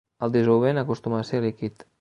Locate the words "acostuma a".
0.85-1.31